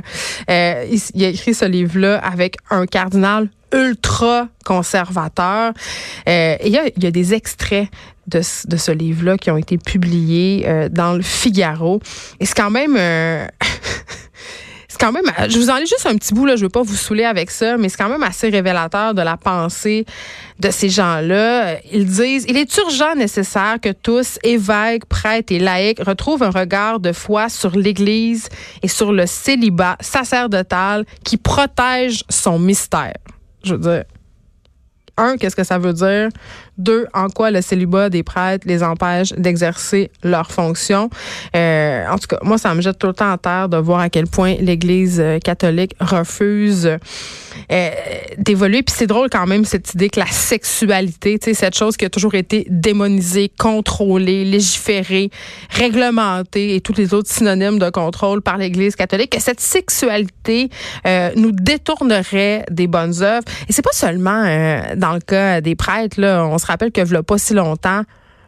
euh, 0.50 0.86
il, 1.14 1.26
a 1.26 1.28
écrit 1.30 1.54
ce 1.54 1.66
livre-là 1.66 2.18
avec 2.20 2.58
un 2.70 2.86
cardinal 2.86 3.50
ultra 3.74 4.48
conservateur. 4.64 5.74
Euh, 6.28 6.56
il, 6.64 6.72
y 6.72 6.78
a, 6.78 7.12
des 7.12 7.34
extraits 7.34 7.88
de, 8.28 8.42
ce 8.42 8.92
livre-là 8.92 9.38
qui 9.38 9.50
ont 9.50 9.58
été 9.58 9.78
publiés 9.78 10.64
euh, 10.68 10.90
dans 10.90 11.14
le 11.14 11.24
Figaro. 11.24 12.00
Et 12.40 12.46
c'est 12.46 12.56
quand 12.56 12.72
même... 12.72 12.98
c'est 14.94 15.00
quand 15.00 15.12
même, 15.12 15.26
je 15.50 15.58
vous 15.58 15.72
en 15.72 15.80
juste 15.80 16.06
un 16.06 16.16
petit 16.16 16.36
bout, 16.36 16.46
là, 16.46 16.56
je 16.56 16.62
veux 16.62 16.70
pas 16.70 16.84
vous 16.84 16.96
saouler 16.96 17.24
avec 17.24 17.50
ça, 17.50 17.78
mais 17.78 17.90
c'est 17.90 17.98
quand 17.98 18.10
même 18.10 18.22
assez 18.22 18.50
révélateur 18.50 19.16
de 19.16 19.24
la 19.24 19.38
pensée 19.38 20.06
de 20.60 20.70
ces 20.70 20.88
gens-là. 20.90 21.78
Ils 21.92 22.06
disent, 22.06 22.46
il 22.48 22.58
est 22.58 22.78
urgent 22.78 23.16
nécessaire 23.16 23.78
que 23.82 23.92
tous, 23.92 24.38
évêques, 24.44 25.06
prêtres 25.06 25.52
et 25.52 25.58
laïcs, 25.58 26.00
retrouvent 26.00 26.44
un 26.44 26.52
regard 26.52 27.00
de 27.00 27.12
foi 27.12 27.50
sur 27.50 27.76
l'Église 27.76 28.50
et 28.84 28.88
sur 28.88 29.12
le 29.12 29.26
célibat 29.26 29.98
sacerdotal 30.00 31.06
qui 31.24 31.38
protège 31.38 32.24
son 32.30 32.60
mystère. 32.60 33.16
Je 33.64 33.74
veux 33.74 33.80
dire, 33.80 34.04
un, 35.18 35.38
qu'est-ce 35.38 35.56
que 35.56 35.64
ça 35.64 35.78
veut 35.78 35.94
dire? 35.94 36.30
Deux, 36.78 37.06
en 37.14 37.30
quoi 37.30 37.52
le 37.52 37.62
célibat 37.62 38.10
des 38.10 38.24
prêtres 38.24 38.68
les 38.68 38.82
empêche 38.82 39.32
d'exercer 39.34 40.12
leurs 40.24 40.52
fonctions? 40.52 41.10
Euh, 41.56 42.08
en 42.08 42.18
tout 42.18 42.28
cas, 42.28 42.40
moi, 42.42 42.58
ça 42.58 42.74
me 42.74 42.82
jette 42.82 42.98
tout 42.98 43.08
le 43.08 43.14
temps 43.14 43.32
en 43.32 43.38
terre 43.38 43.70
de 43.70 43.78
voir 43.78 44.00
à 44.00 44.10
quel 44.10 44.28
point 44.28 44.56
l'Église 44.60 45.20
euh, 45.20 45.40
catholique 45.40 45.96
refuse 46.00 46.98
euh, 47.72 47.92
d'évoluer. 48.38 48.84
Puis 48.84 48.96
c'est 48.98 49.08
drôle 49.08 49.30
quand 49.30 49.46
même 49.46 49.66
cette 49.66 49.94
idée 49.94 50.10
que 50.10 50.20
la 50.20 50.28
sexualité, 50.28 51.38
cette 51.54 51.76
chose 51.76 51.98
qui 51.98 52.06
a 52.06 52.10
toujours 52.10 52.36
été 52.36 52.66
démonisée, 52.70 53.52
contrôlée, 53.58 54.46
légiférée, 54.46 55.30
réglementée 55.70 56.76
et 56.76 56.82
tous 56.82 56.94
les 56.94 57.14
autres 57.14 57.30
synonymes 57.30 57.80
de 57.80 57.90
contrôle 57.90 58.42
par 58.42 58.58
l'Église 58.58 58.96
catholique, 58.96 59.32
que 59.32 59.42
cette 59.42 59.60
sexualité 59.60 60.70
euh, 61.06 61.32
nous 61.36 61.52
détournerait 61.52 62.66
des 62.70 62.88
bonnes 62.88 63.22
œuvres. 63.22 63.46
Et 63.68 63.74
c'est 63.74 63.82
pas 63.82 63.92
seulement 63.94 64.44
dans 64.96 65.14
le 65.14 65.20
cas 65.20 65.62
des 65.62 65.76
prêtres, 65.76 66.20
là, 66.20 66.46
on 66.46 66.58
se 66.58 66.66
rappelle 66.66 66.92
que 66.92 67.02
voilà 67.02 67.24
pas 67.24 67.38
si 67.38 67.54
longtemps, 67.54 68.04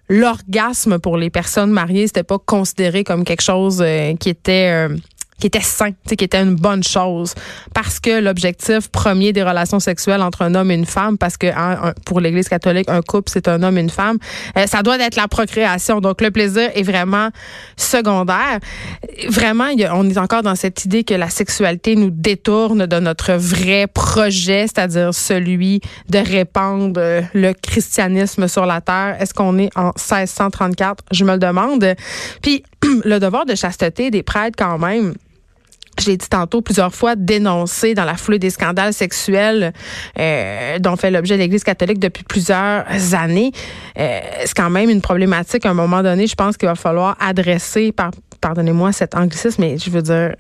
l'orgasme 0.10 1.00
pour 1.00 1.18
les 1.18 1.30
personnes 1.30 1.72
mariées, 1.72 2.08
c'était 2.08 2.24
pas 2.24 2.38
considéré 2.38 3.04
comme 3.04 3.24
quelque 3.24 3.42
chose 3.42 3.82
euh, 3.82 4.16
qui 4.16 4.30
était 4.30 4.72
euh, 4.72 4.96
qui 5.40 5.48
était 5.48 5.62
sain, 5.62 5.92
qui 6.08 6.24
était 6.24 6.42
une 6.42 6.56
bonne 6.56 6.84
chose, 6.84 7.34
parce 7.74 8.00
que 8.00 8.22
l'objectif 8.22 8.90
premier 8.90 9.34
des 9.34 9.44
relations 9.44 9.80
sexuelles 9.80 10.22
entre 10.22 10.44
un 10.44 10.56
homme 10.56 10.72
et 10.72 10.76
une 10.76 10.86
femme, 10.86 11.18
parce 11.18 11.38
que 11.38 11.48
hein, 11.48 11.94
pour 12.06 12.22
l'Église 12.22 12.48
catholique, 12.48 12.90
un 12.90 13.02
couple 13.02 13.30
c'est 13.32 13.48
un 13.48 13.62
homme 13.64 13.78
et 13.78 13.82
une 13.82 13.90
femme, 13.90 14.18
euh, 14.58 14.66
ça 14.66 14.82
doit 14.82 14.98
être 14.98 15.18
la 15.18 15.28
procréation. 15.28 16.00
Donc 16.00 16.22
le 16.22 16.32
plaisir 16.32 16.70
est 16.74 16.84
vraiment 16.84 17.30
secondaire. 17.76 18.60
Vraiment, 19.28 19.68
on 19.94 20.10
est 20.10 20.18
encore 20.18 20.42
dans 20.42 20.56
cette 20.56 20.86
idée 20.86 21.04
que 21.04 21.14
la 21.14 21.30
sexualité 21.30 21.96
nous 21.96 22.12
détourne 22.12 22.86
de 22.86 23.00
notre 23.00 23.34
vrai 23.34 23.88
projet, 23.88 24.68
c'est-à-dire 24.68 25.14
celui 25.14 25.82
de 26.10 26.20
répandre 26.20 26.94
euh, 26.98 27.22
le 27.34 27.54
christianisme 27.54 28.48
sur 28.48 28.66
la 28.66 28.80
terre. 28.80 29.18
Est-ce 29.20 29.34
qu'on 29.34 29.58
est 29.58 29.70
en 29.76 29.88
1634 29.88 31.04
Je 31.12 31.26
me 31.26 31.34
le 31.34 31.40
demande. 31.40 31.96
Puis 32.42 32.64
le 33.04 33.20
devoir 33.20 33.46
de 33.46 33.56
chasteté 33.56 34.12
des 34.12 34.24
prêtres 34.24 34.56
quand 34.58 34.78
même 34.78 35.14
je 36.02 36.10
l'ai 36.10 36.18
dit 36.18 36.30
tantôt 36.30 36.62
plusieurs 36.62 36.94
fois, 36.94 37.16
dénoncé 37.16 37.94
dans 37.94 38.06
la 38.06 38.16
foulée 38.16 38.40
des 38.40 38.50
scandales 38.50 38.94
sexuels 38.94 39.74
euh, 40.20 40.80
dont 40.80 40.96
fait 40.96 41.12
l'objet 41.12 41.38
l'Église 41.38 41.64
catholique 41.64 42.00
depuis 42.00 42.24
plusieurs 42.24 42.86
années. 43.14 43.52
Euh, 43.98 44.20
c'est 44.46 44.56
quand 44.56 44.70
même 44.70 44.90
une 44.90 45.02
problématique 45.02 45.66
à 45.66 45.70
un 45.70 45.74
moment 45.74 46.04
donné, 46.04 46.28
je 46.28 46.36
pense 46.36 46.58
qu'il 46.58 46.68
va 46.68 46.76
falloir 46.76 47.16
adresser, 47.20 47.92
par, 47.92 48.12
pardonnez-moi 48.42 48.92
cet 48.92 49.16
anglicisme, 49.16 49.62
mais 49.62 49.78
je 49.78 49.90
veux 49.90 50.02
dire, 50.02 50.36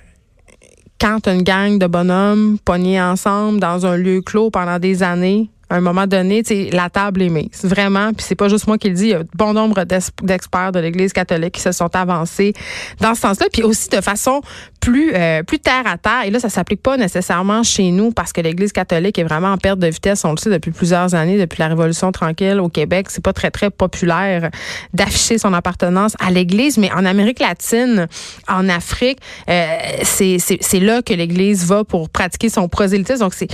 quand 0.99 1.27
une 1.27 1.43
gang 1.43 1.77
de 1.77 1.87
bonhommes 1.87 2.57
pognés 2.63 3.01
ensemble 3.01 3.59
dans 3.59 3.85
un 3.85 3.97
lieu 3.97 4.21
clos 4.21 4.49
pendant 4.49 4.79
des 4.79 5.03
années, 5.03 5.49
à 5.69 5.77
un 5.77 5.81
moment 5.81 6.05
donné, 6.05 6.43
la 6.71 6.89
table 6.89 7.23
est 7.23 7.29
mise. 7.29 7.63
Vraiment, 7.63 8.13
puis 8.13 8.23
c'est 8.27 8.35
pas 8.35 8.49
juste 8.49 8.67
moi 8.67 8.77
qui 8.77 8.89
le 8.89 8.95
dis, 8.95 9.05
il 9.05 9.09
y 9.09 9.13
a 9.13 9.23
bon 9.33 9.53
nombre 9.53 9.83
d'experts 9.83 10.71
de 10.71 10.79
l'Église 10.79 11.11
catholique 11.11 11.53
qui 11.53 11.61
se 11.61 11.71
sont 11.71 11.93
avancés 11.95 12.53
dans 12.99 13.15
ce 13.15 13.21
sens-là, 13.21 13.47
puis 13.51 13.63
aussi 13.63 13.89
de 13.89 14.01
façon 14.01 14.41
plus 14.85 15.11
euh, 15.15 15.41
terre 15.63 15.83
à 15.85 15.97
terre. 15.97 16.25
Et 16.25 16.29
là, 16.29 16.39
ça 16.39 16.49
s'applique 16.49 16.83
pas 16.83 16.95
nécessairement 16.95 17.63
chez 17.63 17.89
nous 17.89 18.11
parce 18.11 18.31
que 18.31 18.39
l'Église 18.39 18.71
catholique 18.71 19.17
est 19.17 19.23
vraiment 19.23 19.51
en 19.51 19.57
perte 19.57 19.79
de 19.79 19.87
vitesse. 19.87 20.23
On 20.23 20.31
le 20.31 20.37
sait 20.37 20.51
depuis 20.51 20.69
plusieurs 20.69 21.15
années, 21.15 21.39
depuis 21.39 21.59
la 21.59 21.69
Révolution 21.69 22.11
tranquille 22.11 22.59
au 22.59 22.69
Québec, 22.69 23.07
c'est 23.09 23.23
pas 23.23 23.33
très 23.33 23.49
très 23.49 23.71
populaire 23.71 24.51
d'afficher 24.93 25.39
son 25.39 25.53
appartenance 25.53 26.13
à 26.19 26.29
l'Église, 26.29 26.77
mais 26.77 26.91
en 26.91 27.03
Amérique 27.03 27.39
latine, 27.39 28.07
en 28.47 28.69
Afrique, 28.69 29.17
euh, 29.49 29.65
c'est 30.03 30.37
c'est 30.37 30.79
là 30.79 31.01
que 31.01 31.13
l'Église 31.13 31.65
va 31.65 31.83
pour 31.83 32.09
pratiquer 32.09 32.49
son 32.49 32.67
prosélytisme. 32.67 33.21
Donc 33.21 33.33
c'est 33.33 33.47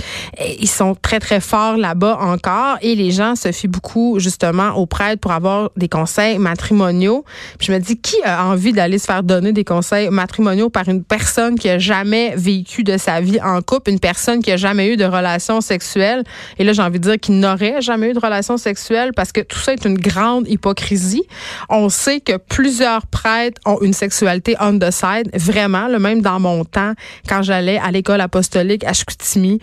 ils 0.58 0.68
sont 0.68 0.94
très 0.94 1.18
très 1.18 1.40
forts 1.40 1.78
là-bas 1.78 2.18
encore 2.20 2.76
et 2.82 2.94
les 2.94 3.10
gens 3.10 3.36
se 3.36 3.52
fient 3.52 3.68
beaucoup 3.68 4.18
justement 4.18 4.72
aux 4.72 4.86
prêtres 4.86 5.20
pour 5.20 5.32
avoir 5.32 5.70
des 5.76 5.88
conseils 5.88 6.38
matrimoniaux. 6.38 7.24
Puis 7.58 7.68
je 7.68 7.72
me 7.72 7.78
dis 7.78 7.96
qui 7.96 8.16
a 8.22 8.44
envie 8.44 8.72
d'aller 8.72 8.98
se 8.98 9.06
faire 9.06 9.22
donner 9.22 9.52
des 9.52 9.64
conseils 9.64 10.10
matrimoniaux 10.10 10.68
par 10.68 10.88
une 10.90 11.02
personne 11.02 11.21
personne 11.22 11.56
qui 11.56 11.68
a 11.68 11.78
jamais 11.78 12.34
vécu 12.36 12.82
de 12.82 12.96
sa 12.96 13.20
vie 13.20 13.40
en 13.40 13.62
couple, 13.62 13.90
une 13.90 14.00
personne 14.00 14.42
qui 14.42 14.50
a 14.50 14.56
jamais 14.56 14.92
eu 14.92 14.96
de 14.96 15.04
relation 15.04 15.60
sexuelle. 15.60 16.24
Et 16.58 16.64
là, 16.64 16.72
j'ai 16.72 16.82
envie 16.82 16.98
de 16.98 17.08
dire 17.10 17.20
qu'il 17.20 17.38
n'aurait 17.38 17.80
jamais 17.80 18.10
eu 18.10 18.12
de 18.12 18.18
relation 18.18 18.56
sexuelle 18.56 19.12
parce 19.14 19.30
que 19.30 19.40
tout 19.40 19.60
ça 19.60 19.72
est 19.72 19.84
une 19.84 19.98
grande 19.98 20.48
hypocrisie. 20.48 21.22
On 21.68 21.88
sait 21.90 22.18
que 22.18 22.38
plusieurs 22.38 23.06
prêtres 23.06 23.60
ont 23.64 23.78
une 23.82 23.92
sexualité 23.92 24.56
on 24.58 24.80
the 24.80 24.90
side, 24.90 25.30
vraiment, 25.32 25.86
le 25.86 26.00
même 26.00 26.22
dans 26.22 26.40
mon 26.40 26.64
temps, 26.64 26.94
quand 27.28 27.42
j'allais 27.42 27.78
à 27.78 27.92
l'école 27.92 28.20
apostolique 28.20 28.82
à 28.82 28.92
Chicoutimi, 28.92 29.60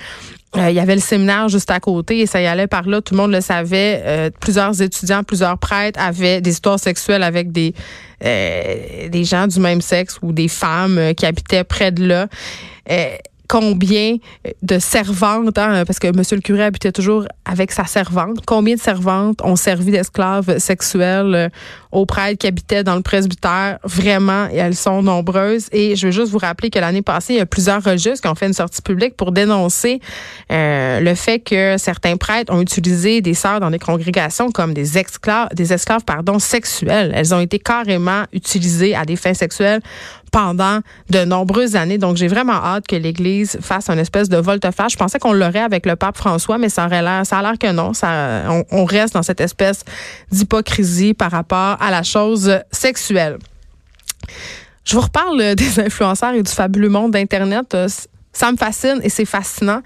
euh, 0.56 0.70
il 0.70 0.76
y 0.76 0.80
avait 0.80 0.96
le 0.96 1.02
séminaire 1.02 1.48
juste 1.50 1.70
à 1.70 1.80
côté 1.80 2.20
et 2.22 2.26
ça 2.26 2.42
y 2.42 2.48
allait 2.48 2.68
par 2.68 2.88
là. 2.88 3.02
Tout 3.02 3.14
le 3.14 3.20
monde 3.20 3.32
le 3.32 3.42
savait. 3.42 4.02
Euh, 4.06 4.30
plusieurs 4.40 4.82
étudiants, 4.82 5.24
plusieurs 5.24 5.58
prêtres 5.58 6.00
avaient 6.02 6.42
des 6.42 6.52
histoires 6.52 6.80
sexuelles 6.80 7.22
avec 7.22 7.52
des 7.52 7.76
des 8.22 9.24
gens 9.24 9.48
du 9.48 9.60
même 9.60 9.82
sexe 9.82 10.20
ou 10.22 10.32
des 10.32 10.48
femmes 10.48 11.14
qui 11.16 11.26
habitaient 11.26 11.64
près 11.64 11.92
de 11.92 12.06
là 12.06 12.28
combien 13.50 14.18
de 14.62 14.78
servantes, 14.80 15.58
hein, 15.58 15.84
parce 15.86 16.00
que 16.00 16.16
Monsieur 16.16 16.36
le 16.36 16.42
curé 16.42 16.64
habitait 16.64 16.92
toujours 16.92 17.26
avec 17.46 17.72
sa 17.72 17.86
servante, 17.86 18.46
combien 18.46 18.76
de 18.76 18.80
servantes 18.80 19.42
ont 19.44 19.56
servi 19.56 19.92
d'esclaves 19.92 20.60
sexuels 20.60 21.34
euh, 21.34 21.50
aux 21.92 22.06
prêtres 22.06 22.38
qui 22.38 22.48
habitaient 22.48 22.84
dans 22.84 22.96
le 22.96 23.02
presbytère? 23.02 23.80
Vraiment, 23.84 24.48
elles 24.54 24.76
sont 24.76 25.02
nombreuses. 25.02 25.68
Et 25.72 25.96
je 25.96 26.06
veux 26.06 26.12
juste 26.12 26.32
vous 26.32 26.38
rappeler 26.38 26.70
que 26.70 26.78
l'année 26.78 27.02
passée, 27.02 27.34
il 27.34 27.38
y 27.38 27.42
a 27.42 27.48
plusieurs 27.48 27.84
registres 27.84 28.22
qui 28.22 28.28
ont 28.28 28.36
fait 28.36 28.46
une 28.46 28.54
sortie 28.54 28.84
publique 28.84 29.18
pour 29.18 29.32
dénoncer 29.32 30.00
euh, 30.52 31.00
le 31.00 31.16
fait 31.16 31.40
que 31.40 31.78
certains 31.80 32.18
prêtres 32.18 32.54
ont 32.54 32.62
utilisé 32.62 33.22
des 33.22 33.34
sœurs 33.34 33.60
dans 33.60 33.72
des 33.72 33.80
congrégations 33.80 34.52
comme 34.52 34.76
des 34.76 35.00
esclaves, 35.00 35.50
des 35.56 35.74
esclaves 35.74 36.06
pardon, 36.06 36.38
sexuels. 36.38 37.12
Elles 37.16 37.34
ont 37.34 37.42
été 37.42 37.58
carrément 37.58 38.26
utilisées 38.32 38.94
à 38.94 39.06
des 39.06 39.16
fins 39.16 39.34
sexuelles 39.34 39.82
pendant 40.30 40.80
de 41.10 41.26
nombreuses 41.26 41.76
années. 41.76 41.98
Donc, 41.98 42.18
j'ai 42.18 42.28
vraiment 42.28 42.54
hâte 42.54 42.88
que 42.88 42.96
l'Église 42.96 43.58
fasse 43.62 43.90
une 43.90 44.00
espèce 44.00 44.30
de 44.30 44.38
volte-face. 44.38 44.94
Je 44.94 44.98
pensais 44.98 45.20
qu'on 45.20 45.34
l'aurait 45.34 45.60
avec 45.60 45.86
le 45.86 45.96
pape 45.96 46.18
François, 46.18 46.58
mais 46.58 46.70
ça 46.70 46.86
aurait 46.86 47.02
l'air, 47.02 47.26
ça 47.26 47.40
a 47.40 47.42
l'air 47.42 47.58
que 47.60 47.72
non. 47.72 47.94
Ça, 47.94 48.44
on, 48.72 48.86
reste 48.86 49.14
dans 49.14 49.24
cette 49.24 49.42
espèce 49.42 49.84
d'hypocrisie 50.32 51.14
par 51.14 51.32
rapport 51.32 51.78
à 51.80 51.92
la 51.92 52.04
chose 52.04 52.60
sexuelle. 52.72 53.38
Je 54.86 54.96
vous 54.96 55.02
reparle 55.02 55.56
des 55.56 55.80
influenceurs 55.86 56.34
et 56.34 56.42
du 56.42 56.52
fabuleux 56.52 56.90
monde 56.90 57.12
d'Internet. 57.12 57.76
Ça 58.32 58.52
me 58.52 58.58
fascine 58.58 59.00
et 59.04 59.10
c'est 59.10 59.26
fascinant. 59.26 59.82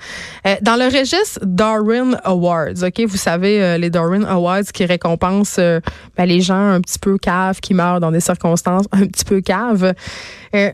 Euh, 0.45 0.55
dans 0.61 0.75
le 0.75 0.85
registre 0.85 1.39
Darwin 1.43 2.19
Awards, 2.23 2.83
ok, 2.83 3.01
vous 3.07 3.17
savez 3.17 3.63
euh, 3.63 3.77
les 3.77 3.89
Darwin 3.89 4.25
Awards 4.25 4.65
qui 4.73 4.85
récompensent 4.85 5.59
euh, 5.59 5.79
ben, 6.17 6.25
les 6.25 6.41
gens 6.41 6.71
un 6.71 6.81
petit 6.81 6.99
peu 6.99 7.17
caves 7.17 7.61
qui 7.61 7.73
meurent 7.73 8.01
dans 8.01 8.11
des 8.11 8.19
circonstances 8.19 8.85
un 8.91 9.07
petit 9.07 9.25
peu 9.25 9.41
caves. 9.41 9.93
Il 10.53 10.73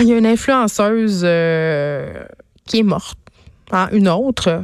y 0.00 0.12
a 0.12 0.18
une 0.18 0.26
influenceuse 0.26 1.20
qui 2.66 2.78
est 2.78 2.82
morte, 2.84 3.18
hein, 3.72 3.88
une 3.92 4.08
autre. 4.08 4.62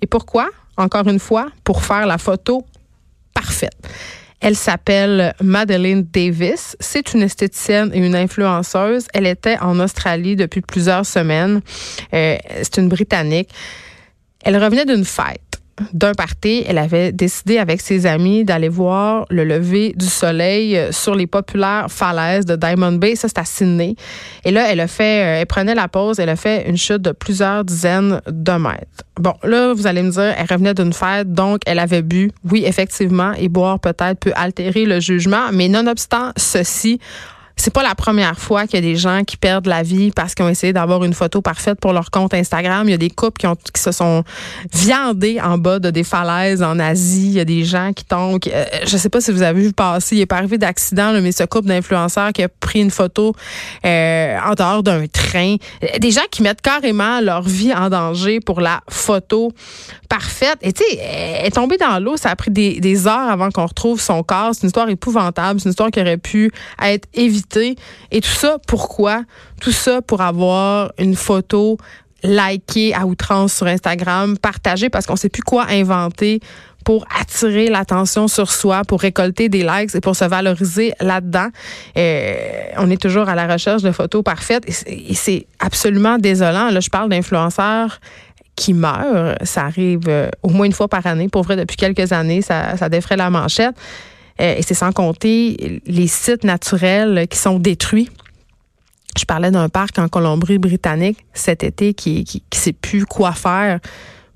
Et 0.00 0.06
pourquoi? 0.06 0.50
Encore 0.76 1.06
une 1.06 1.20
fois, 1.20 1.48
pour 1.64 1.82
faire 1.82 2.06
la 2.06 2.18
photo 2.18 2.66
parfaite. 3.32 3.76
Elle 4.42 4.56
s'appelle 4.56 5.34
Madeleine 5.40 6.02
Davis. 6.02 6.76
C'est 6.80 7.14
une 7.14 7.22
esthéticienne 7.22 7.92
et 7.94 7.98
une 7.98 8.16
influenceuse. 8.16 9.06
Elle 9.14 9.28
était 9.28 9.56
en 9.60 9.78
Australie 9.78 10.34
depuis 10.34 10.62
plusieurs 10.62 11.06
semaines. 11.06 11.60
Euh, 12.12 12.36
c'est 12.56 12.78
une 12.78 12.88
Britannique. 12.88 13.50
Elle 14.44 14.62
revenait 14.62 14.84
d'une 14.84 15.04
fête 15.04 15.51
d'un 15.92 16.12
party, 16.12 16.64
elle 16.66 16.78
avait 16.78 17.12
décidé 17.12 17.58
avec 17.58 17.80
ses 17.80 18.06
amis 18.06 18.44
d'aller 18.44 18.68
voir 18.68 19.26
le 19.30 19.44
lever 19.44 19.94
du 19.96 20.06
soleil 20.06 20.76
euh, 20.76 20.92
sur 20.92 21.14
les 21.14 21.26
populaires 21.26 21.86
falaises 21.88 22.44
de 22.44 22.56
Diamond 22.56 22.92
Bay. 22.92 23.16
Ça, 23.16 23.28
c'est 23.28 23.38
à 23.38 23.44
Sydney. 23.44 23.96
Et 24.44 24.50
là, 24.50 24.70
elle 24.70 24.80
a 24.80 24.86
fait, 24.86 25.22
euh, 25.22 25.40
elle 25.40 25.46
prenait 25.46 25.74
la 25.74 25.88
pause, 25.88 26.18
elle 26.18 26.28
a 26.28 26.36
fait 26.36 26.68
une 26.68 26.76
chute 26.76 27.02
de 27.02 27.12
plusieurs 27.12 27.64
dizaines 27.64 28.20
de 28.26 28.52
mètres. 28.52 29.02
Bon, 29.18 29.34
là, 29.42 29.72
vous 29.72 29.86
allez 29.86 30.02
me 30.02 30.10
dire, 30.10 30.34
elle 30.36 30.46
revenait 30.48 30.74
d'une 30.74 30.92
fête, 30.92 31.32
donc 31.32 31.60
elle 31.66 31.78
avait 31.78 32.02
bu. 32.02 32.30
Oui, 32.50 32.64
effectivement, 32.66 33.32
et 33.34 33.48
boire 33.48 33.80
peut-être 33.80 34.18
peut 34.18 34.32
altérer 34.34 34.84
le 34.84 35.00
jugement, 35.00 35.50
mais 35.52 35.68
nonobstant 35.68 36.32
ceci, 36.36 37.00
c'est 37.56 37.72
pas 37.72 37.82
la 37.82 37.94
première 37.94 38.38
fois 38.38 38.66
qu'il 38.66 38.74
y 38.74 38.78
a 38.78 38.92
des 38.92 38.96
gens 38.96 39.24
qui 39.24 39.36
perdent 39.36 39.66
la 39.66 39.82
vie 39.82 40.10
parce 40.10 40.34
qu'ils 40.34 40.44
ont 40.44 40.48
essayé 40.48 40.72
d'avoir 40.72 41.04
une 41.04 41.14
photo 41.14 41.42
parfaite 41.42 41.78
pour 41.80 41.92
leur 41.92 42.10
compte 42.10 42.34
Instagram. 42.34 42.88
Il 42.88 42.92
y 42.92 42.94
a 42.94 42.98
des 42.98 43.10
couples 43.10 43.38
qui, 43.38 43.46
ont, 43.46 43.56
qui 43.56 43.80
se 43.80 43.92
sont 43.92 44.24
viandés 44.72 45.40
en 45.40 45.58
bas 45.58 45.78
de 45.78 45.90
des 45.90 46.04
falaises 46.04 46.62
en 46.62 46.78
Asie. 46.78 47.26
Il 47.26 47.32
y 47.34 47.40
a 47.40 47.44
des 47.44 47.64
gens 47.64 47.92
qui 47.92 48.04
tombent. 48.04 48.40
Euh, 48.48 48.64
je 48.86 48.96
sais 48.96 49.08
pas 49.08 49.20
si 49.20 49.30
vous 49.30 49.42
avez 49.42 49.62
vu 49.62 49.72
passer. 49.72 50.16
Il 50.16 50.20
est 50.20 50.26
pas 50.26 50.36
arrivé 50.36 50.58
d'accident, 50.58 51.12
mais 51.20 51.32
ce 51.32 51.44
couple 51.44 51.68
d'influenceurs 51.68 52.32
qui 52.32 52.42
a 52.42 52.48
pris 52.48 52.80
une 52.80 52.90
photo 52.90 53.34
euh, 53.84 54.38
en 54.44 54.54
dehors 54.54 54.82
d'un 54.82 55.06
train. 55.06 55.56
Des 56.00 56.10
gens 56.10 56.22
qui 56.30 56.42
mettent 56.42 56.62
carrément 56.62 57.20
leur 57.20 57.42
vie 57.42 57.72
en 57.72 57.90
danger 57.90 58.40
pour 58.40 58.60
la 58.60 58.80
photo 58.88 59.52
parfaite. 60.08 60.58
Et 60.62 60.72
tu 60.72 60.82
sais, 60.82 60.98
elle 60.98 61.46
est 61.46 61.50
tombée 61.50 61.76
dans 61.76 61.98
l'eau. 61.98 62.16
Ça 62.16 62.30
a 62.30 62.36
pris 62.36 62.50
des, 62.50 62.80
des 62.80 63.06
heures 63.06 63.30
avant 63.30 63.50
qu'on 63.50 63.66
retrouve 63.66 64.00
son 64.00 64.22
corps. 64.22 64.50
C'est 64.54 64.62
une 64.62 64.68
histoire 64.68 64.88
épouvantable. 64.88 65.60
C'est 65.60 65.66
une 65.66 65.70
histoire 65.70 65.90
qui 65.90 66.00
aurait 66.00 66.16
pu 66.16 66.50
être 66.82 67.08
évitée 67.14 67.41
et 68.10 68.20
tout 68.20 68.28
ça, 68.28 68.58
pourquoi? 68.66 69.22
Tout 69.60 69.72
ça 69.72 70.02
pour 70.02 70.20
avoir 70.20 70.92
une 70.98 71.16
photo 71.16 71.78
likée 72.22 72.94
à 72.94 73.06
outrance 73.06 73.52
sur 73.52 73.66
Instagram, 73.66 74.38
partagée 74.38 74.90
parce 74.90 75.06
qu'on 75.06 75.16
sait 75.16 75.28
plus 75.28 75.42
quoi 75.42 75.66
inventer 75.68 76.40
pour 76.84 77.04
attirer 77.18 77.68
l'attention 77.68 78.28
sur 78.28 78.50
soi, 78.50 78.82
pour 78.82 79.00
récolter 79.00 79.48
des 79.48 79.62
likes 79.62 79.94
et 79.94 80.00
pour 80.00 80.16
se 80.16 80.24
valoriser 80.24 80.92
là-dedans. 81.00 81.48
Euh, 81.96 82.34
on 82.76 82.90
est 82.90 83.00
toujours 83.00 83.28
à 83.28 83.34
la 83.34 83.46
recherche 83.46 83.82
de 83.82 83.92
photos 83.92 84.22
parfaites 84.22 84.64
et 84.86 85.14
c'est 85.14 85.46
absolument 85.60 86.18
désolant. 86.18 86.70
Là, 86.70 86.80
je 86.80 86.90
parle 86.90 87.08
d'influenceurs 87.08 88.00
qui 88.56 88.74
meurent. 88.74 89.36
Ça 89.42 89.62
arrive 89.62 90.08
euh, 90.08 90.28
au 90.42 90.50
moins 90.50 90.66
une 90.66 90.72
fois 90.72 90.88
par 90.88 91.06
année. 91.06 91.28
Pour 91.28 91.42
vrai, 91.42 91.56
depuis 91.56 91.76
quelques 91.76 92.12
années, 92.12 92.42
ça, 92.42 92.76
ça 92.76 92.88
la 93.16 93.30
manchette. 93.30 93.74
Euh, 94.40 94.56
et 94.56 94.62
c'est 94.62 94.74
sans 94.74 94.92
compter 94.92 95.82
les 95.86 96.06
sites 96.06 96.44
naturels 96.44 97.26
qui 97.28 97.38
sont 97.38 97.58
détruits. 97.58 98.10
Je 99.18 99.24
parlais 99.24 99.50
d'un 99.50 99.68
parc 99.68 99.98
en 99.98 100.08
Colombie-Britannique 100.08 101.18
cet 101.34 101.64
été 101.64 101.92
qui, 101.92 102.24
qui, 102.24 102.42
sait 102.52 102.72
plus 102.72 103.04
quoi 103.04 103.32
faire 103.32 103.78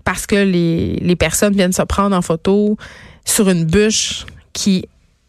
parce 0.05 0.27
que 0.27 0.37
les, 0.37 0.97
les 0.97 1.17
personnes 1.17 1.55
viennent 1.55 1.73
se 1.73 1.83
prendre 1.83 2.15
en 2.15 2.23
photo 2.23 2.77
sur 3.25 3.49
une 3.49 3.65
bûche 3.65 4.27
qui 4.53 4.87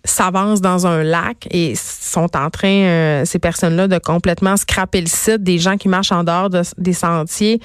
s'avance 0.07 0.62
dans 0.62 0.88
un 0.88 1.03
lac 1.03 1.47
et 1.51 1.75
sont 1.75 2.36
en 2.36 2.50
train, 2.50 2.67
euh, 2.67 3.25
ces 3.25 3.39
personnes-là, 3.39 3.88
de 3.88 3.97
complètement 4.00 4.57
scraper 4.57 5.01
le 5.01 5.07
site, 5.07 5.43
des 5.43 5.59
gens 5.59 5.77
qui 5.77 5.89
marchent 5.89 6.12
en 6.12 6.24
dehors 6.24 6.50
des 6.50 6.93
sentiers. 6.93 7.59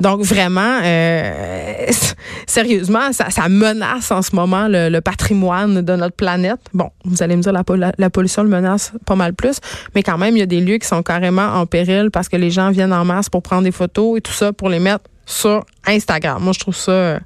Donc 0.00 0.22
vraiment, 0.22 0.80
euh, 0.82 1.86
sérieusement, 2.46 3.12
ça, 3.12 3.48
menace 3.48 4.10
en 4.10 4.22
ce 4.22 4.34
moment 4.34 4.66
le, 4.68 5.00
patrimoine 5.00 5.82
de 5.82 5.96
notre 5.96 6.16
planète. 6.16 6.60
Bon, 6.72 6.90
vous 7.04 7.22
allez 7.22 7.36
me 7.36 7.42
dire 7.42 7.52
la, 7.52 7.62
la, 7.96 8.10
pollution 8.10 8.42
le 8.42 8.48
menace 8.48 8.92
pas 9.06 9.14
mal 9.14 9.34
plus, 9.34 9.58
mais 9.94 10.02
quand 10.02 10.18
même, 10.18 10.36
il 10.36 10.40
y 10.40 10.42
a 10.42 10.46
des 10.46 10.60
lieux 10.60 10.78
qui 10.78 10.86
sont 10.86 11.02
carrément 11.02 11.54
en 11.54 11.66
péril 11.66 12.10
parce 12.10 12.28
que 12.28 12.36
les 12.36 12.50
gens 12.50 12.70
viennent 12.70 12.92
en 12.92 13.04
masse 13.04 13.28
pour 13.28 13.42
prendre 13.42 13.62
des 13.62 13.72
photos 13.72 14.18
et 14.18 14.20
tout 14.20 14.32
ça 14.32 14.52
pour 14.52 14.68
les 14.68 14.78
mettre 14.78 15.04
sur 15.26 15.64
Instagram. 15.86 16.42
Moi, 16.42 16.52
je 16.52 16.60
trouve 16.60 16.76
ça 16.76 17.20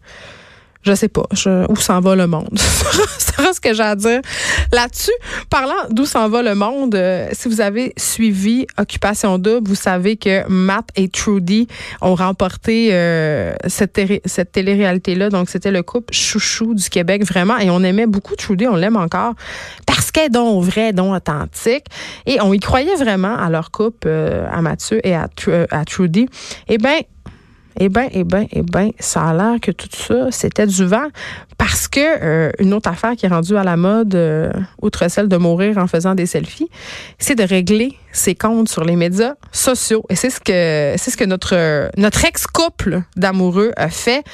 je 0.85 0.95
sais 0.95 1.09
pas 1.09 1.25
où 1.69 1.76
s'en 1.76 2.00
va 2.00 2.14
le 2.14 2.26
monde? 2.26 2.59
C'est 3.37 3.53
ce 3.53 3.61
que 3.61 3.75
j'ai 3.75 3.83
à 3.83 3.97
dire 3.97 4.21
là-dessus. 4.73 5.12
Parlant 5.50 5.88
d'où 5.91 6.07
s'en 6.07 6.29
va 6.29 6.43
le 6.43 6.55
monde, 6.55 6.95
euh, 6.95 7.29
si 7.33 7.49
vous 7.49 7.61
avez 7.61 7.93
suivi 7.97 8.67
Occupation 8.79 9.38
Double, 9.38 9.69
vous 9.69 9.75
savez 9.75 10.17
que 10.17 10.47
Matt 10.49 10.88
et 10.97 11.09
Trudy 11.09 11.67
ont 12.00 12.14
remporté 12.14 12.91
euh, 12.93 13.55
cette, 13.67 14.00
cette 14.25 14.53
télé-réalité-là. 14.53 15.31
Donc, 15.31 15.49
c'était 15.49 15.71
le 15.71 15.83
couple 15.83 16.14
chouchou 16.14 16.75
du 16.75 16.88
Québec, 16.88 17.25
vraiment. 17.25 17.59
Et 17.59 17.71
on 17.71 17.83
aimait 17.83 18.07
beaucoup 18.07 18.37
Trudy, 18.37 18.67
on 18.67 18.76
l'aime 18.76 18.97
encore, 18.97 19.35
parce 19.87 20.11
qu'elle 20.11 20.26
est 20.26 20.31
donc 20.31 20.62
vraie, 20.64 20.93
donc 20.93 21.14
authentique. 21.14 21.87
Et 22.26 22.41
on 22.41 22.53
y 22.53 22.61
croyait 22.61 22.97
vraiment 22.97 23.37
à 23.37 23.50
leur 23.50 23.71
couple, 23.71 24.09
euh, 24.09 24.47
à 24.50 24.62
Mathieu 24.62 25.00
et 25.07 25.14
à, 25.14 25.29
à 25.71 25.85
Trudy. 25.85 26.29
Eh 26.69 26.79
bien, 26.79 27.00
eh 27.78 27.88
bien, 27.88 28.09
eh 28.12 28.25
bien, 28.25 28.47
eh 28.52 28.62
bien, 28.62 28.90
ça 28.99 29.28
a 29.28 29.35
l'air 29.35 29.61
que 29.61 29.71
tout 29.71 29.88
ça, 29.90 30.31
c'était 30.31 30.66
du 30.66 30.85
vent. 30.85 31.09
Parce 31.59 31.88
que 31.88 32.00
euh, 32.00 32.50
une 32.59 32.75
autre 32.75 32.88
affaire 32.90 33.16
qui 33.16 33.26
est 33.26 33.28
rendue 33.28 33.57
à 33.57 33.64
la 33.64 33.76
mode, 33.76 34.14
euh, 34.14 34.52
outre 34.83 35.09
celle 35.09 35.28
de 35.28 35.37
mourir 35.37 35.78
en 35.78 35.87
faisant 35.87 36.14
des 36.14 36.26
selfies, 36.26 36.69
c'est 37.19 37.35
de 37.35 37.45
régler 37.45 37.97
ses 38.14 38.35
comptes 38.35 38.68
sur 38.68 38.85
les 38.85 38.97
médias 38.97 39.35
sociaux. 39.52 40.04
Et 40.09 40.16
c'est 40.16 40.30
ce 40.30 40.40
que 40.40 40.94
c'est 40.97 41.11
ce 41.11 41.16
que 41.16 41.25
notre 41.25 41.90
notre 41.99 42.25
ex-couple 42.25 43.02
d'amoureux 43.16 43.73
a 43.76 43.90
fait. 43.90 44.25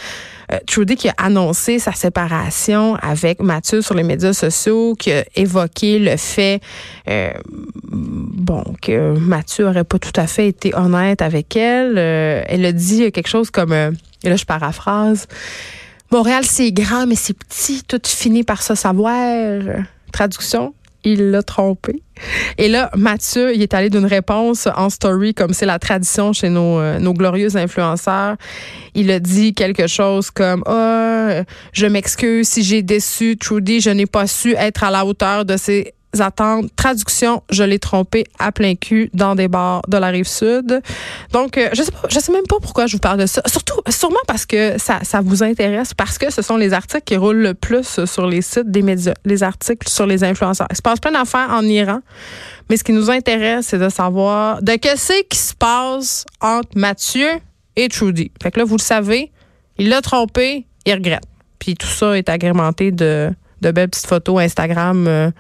Euh, 0.53 0.59
Trudy 0.67 0.97
qui 0.97 1.09
a 1.09 1.15
annoncé 1.17 1.79
sa 1.79 1.93
séparation 1.93 2.97
avec 2.97 3.41
Mathieu 3.41 3.83
sur 3.83 3.95
les 3.95 4.03
médias 4.03 4.33
sociaux, 4.33 4.95
qui 4.99 5.13
a 5.13 5.25
évoqué 5.37 5.99
le 5.99 6.17
fait, 6.17 6.61
euh, 7.09 7.31
bon, 7.85 8.65
que 8.83 9.17
Mathieu 9.19 9.67
aurait 9.67 9.85
pas 9.85 9.99
tout 9.99 10.13
à 10.17 10.27
fait 10.27 10.49
été 10.49 10.75
honnête 10.75 11.23
avec 11.23 11.57
elle. 11.57 11.95
Euh, 11.99 12.43
elle 12.47 12.65
a 12.65 12.73
dit 12.73 13.13
quelque 13.13 13.29
chose 13.29 13.51
comme, 13.51 13.73
et 13.73 14.29
là 14.29 14.37
je 14.37 14.45
paraphrase, 14.45 15.29
Montréal 16.11 16.43
c'est 16.45 16.73
grand 16.73 17.07
mais 17.07 17.15
c'est 17.15 17.37
petit, 17.37 17.85
tout 17.85 18.01
finit 18.05 18.43
par 18.43 18.63
se 18.63 18.75
savoir. 18.75 19.63
Traduction, 20.13 20.75
il 21.05 21.31
l'a 21.31 21.43
trompé. 21.43 22.03
Et 22.59 22.69
là, 22.69 22.91
Mathieu, 22.97 23.55
il 23.55 23.63
est 23.63 23.73
allé 23.73 23.89
d'une 23.89 24.05
réponse 24.05 24.69
en 24.77 24.91
story, 24.91 25.35
comme 25.35 25.55
c'est 25.55 25.67
la 25.67 25.79
tradition 25.79 26.33
chez 26.33 26.51
nos, 26.51 26.79
euh, 26.79 26.99
nos 26.99 27.15
glorieux 27.15 27.57
influenceurs. 27.57 28.37
Il 28.95 29.11
a 29.11 29.21
dit 29.21 29.55
quelque 29.55 29.87
chose 29.87 30.31
comme 30.31 30.63
oh, 30.67 31.43
je 31.73 31.87
m'excuse 31.87 32.49
si 32.49 32.63
j'ai 32.63 32.83
déçu 32.83 33.37
Trudy, 33.39 33.81
je 33.81 33.91
n'ai 33.91 34.07
pas 34.07 34.27
su 34.27 34.55
être 34.55 34.85
à 34.85 34.91
la 34.91 35.07
hauteur 35.07 35.45
de 35.45 35.57
ses 35.57 35.95
attentes. 36.19 36.75
Traduction, 36.77 37.43
je 37.51 37.63
l'ai 37.63 37.79
trompé 37.79 38.25
à 38.39 38.53
plein 38.53 38.75
cul 38.75 39.11
dans 39.15 39.35
des 39.35 39.49
bars 39.49 39.83
de 39.89 39.97
la 39.97 40.09
rive 40.09 40.27
sud. 40.27 40.81
Donc, 41.33 41.57
euh, 41.57 41.69
je 41.73 41.83
sais 41.83 41.93
pas, 41.93 42.09
je 42.09 42.19
sais 42.19 42.33
même 42.33 42.47
pas 42.49 42.57
pourquoi 42.61 42.87
je 42.87 42.95
vous 42.95 43.01
parle 43.01 43.19
de 43.19 43.27
ça. 43.27 43.43
Surtout, 43.47 43.81
sûrement 43.89 44.21
parce 44.27 44.47
que 44.47 44.79
ça, 44.79 45.01
ça 45.03 45.21
vous 45.21 45.43
intéresse, 45.43 45.95
parce 45.95 46.19
que 46.19 46.33
ce 46.33 46.43
sont 46.43 46.57
les 46.57 46.73
articles 46.73 47.05
qui 47.05 47.17
roulent 47.17 47.43
le 47.43 47.55
plus 47.55 48.05
sur 48.05 48.27
les 48.27 48.43
sites 48.43 48.71
des 48.71 48.83
médias, 48.83 49.15
les 49.25 49.43
articles 49.43 49.89
sur 49.89 50.07
les 50.07 50.25
influenceurs. 50.25 50.69
Il 50.71 50.77
se 50.77 50.83
passe 50.83 51.01
plein 51.01 51.13
d'affaires 51.13 51.51
en 51.51 51.63
Iran, 51.63 52.01
mais 52.69 52.77
ce 52.77 52.85
qui 52.85 52.93
nous 52.93 53.11
intéresse, 53.11 53.67
c'est 53.69 53.79
de 53.79 53.89
savoir 53.89 54.63
de 54.63 54.77
que 54.77 54.97
c'est 54.97 55.25
qui 55.29 55.39
se 55.39 55.55
passe 55.55 56.25
entre 56.41 56.71
Mathieu 56.77 57.29
et 57.77 57.89
Trudy. 57.89 58.31
Fait 58.43 58.51
que 58.51 58.59
là, 58.59 58.65
vous 58.65 58.77
le 58.77 58.83
savez, 58.83 59.31
il 59.79 59.89
l'a 59.89 60.01
trompé, 60.03 60.67
il 60.87 60.95
regrette. 60.95 61.25
Puis 61.59 61.75
tout 61.75 61.87
ça 61.87 62.17
est 62.17 62.29
agrémenté 62.29 62.91
de, 62.91 63.31
de 63.61 63.71
belles 63.71 63.89
petites 63.89 64.07
photos 64.07 64.41
Instagram. 64.41 65.07
Euh, 65.07 65.31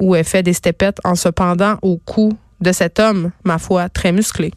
où 0.00 0.14
elle 0.14 0.24
fait 0.24 0.42
des 0.42 0.52
stepettes 0.52 0.98
en 1.04 1.14
se 1.14 1.28
pendant 1.28 1.76
au 1.82 1.96
cou 1.98 2.32
de 2.60 2.72
cet 2.72 2.98
homme, 2.98 3.30
ma 3.44 3.58
foi, 3.58 3.88
très 3.88 4.12
musclé. 4.12 4.52